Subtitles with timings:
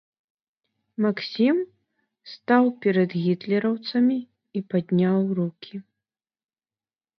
[1.03, 1.57] Максім
[2.33, 5.75] стаў перад гітлераўцамі і падняў рукі.